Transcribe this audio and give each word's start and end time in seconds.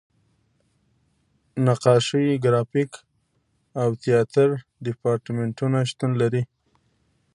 نقاشۍ، 1.65 2.27
ګرافیک 2.43 2.91
او 3.81 3.89
تیاتر 4.03 4.49
دیپارتمنټونه 4.85 5.79
شتون 5.89 6.11
لري. 6.21 6.41